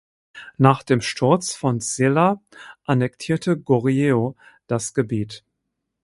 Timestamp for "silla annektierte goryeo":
1.79-4.35